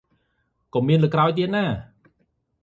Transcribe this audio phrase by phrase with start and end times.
[0.73, 1.65] កុំមានលើកក្រោយទៀតណា។